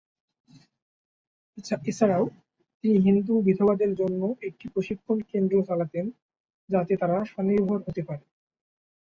[1.85, 2.25] এছাড়াও,
[2.83, 6.05] তিনি হিন্দু বিধবাদের জন্য একটি প্রশিক্ষণ কেন্দ্র চালাতেন
[6.69, 8.25] যাতে তারা স্বনির্ভর হতে পারে।